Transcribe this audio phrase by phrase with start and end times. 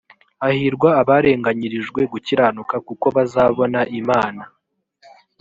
[0.41, 4.43] hahirwa abarenganyirijwe gukiranuka kuko bazabona imana